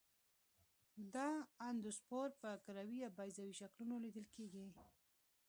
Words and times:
دا 1.15 1.29
اندوسپور 1.69 2.27
په 2.41 2.49
کروي 2.65 2.97
یا 3.03 3.09
بیضوي 3.17 3.53
شکلونو 3.61 3.95
لیدل 4.03 4.25
کیږي. 4.35 4.65